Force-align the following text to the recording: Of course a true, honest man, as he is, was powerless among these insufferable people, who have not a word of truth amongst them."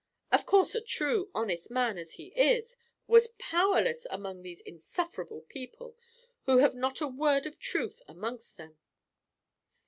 Of 0.31 0.47
course 0.47 0.73
a 0.73 0.81
true, 0.81 1.29
honest 1.35 1.69
man, 1.69 1.99
as 1.99 2.13
he 2.13 2.29
is, 2.29 2.75
was 3.05 3.35
powerless 3.37 4.07
among 4.09 4.41
these 4.41 4.59
insufferable 4.61 5.41
people, 5.41 5.95
who 6.45 6.57
have 6.57 6.73
not 6.73 7.01
a 7.01 7.07
word 7.07 7.45
of 7.45 7.59
truth 7.59 8.01
amongst 8.07 8.57
them." 8.57 8.79